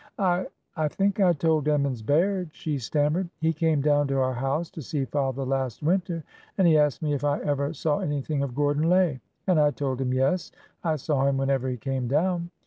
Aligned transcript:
I— 0.17 0.47
I 0.75 0.87
think 0.87 1.19
I 1.19 1.31
told 1.33 1.67
Emmons 1.67 2.01
Baird," 2.01 2.49
she 2.53 2.79
stammered.'' 2.79 3.29
He 3.39 3.53
came 3.53 3.81
down 3.81 4.07
to 4.07 4.17
our 4.17 4.33
house 4.33 4.71
to 4.71 4.81
see 4.81 5.05
father 5.05 5.45
last 5.45 5.83
winter, 5.83 6.23
and 6.57 6.65
he 6.67 6.75
asked 6.75 7.03
me 7.03 7.13
if 7.13 7.23
I 7.23 7.37
ever 7.41 7.71
saw 7.75 7.99
anything 7.99 8.41
of 8.41 8.55
Gordon 8.55 8.89
Lay, 8.89 9.19
and 9.45 9.59
I 9.59 9.69
told 9.69 10.01
him 10.01 10.11
yes, 10.11 10.51
I 10.83 10.95
saw 10.95 11.27
him 11.27 11.37
whenever 11.37 11.69
he 11.69 11.77
came 11.77 12.07
down. 12.07 12.49